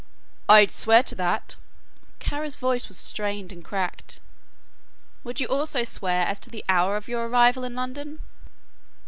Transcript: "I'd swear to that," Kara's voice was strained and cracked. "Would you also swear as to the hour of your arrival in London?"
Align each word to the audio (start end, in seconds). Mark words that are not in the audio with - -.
"I'd 0.49 0.71
swear 0.71 1.03
to 1.03 1.13
that," 1.13 1.57
Kara's 2.17 2.55
voice 2.55 2.87
was 2.87 2.97
strained 2.97 3.51
and 3.51 3.63
cracked. 3.63 4.19
"Would 5.23 5.39
you 5.39 5.45
also 5.45 5.83
swear 5.83 6.25
as 6.25 6.39
to 6.39 6.49
the 6.49 6.65
hour 6.67 6.97
of 6.97 7.07
your 7.07 7.27
arrival 7.27 7.63
in 7.63 7.75
London?" 7.75 8.17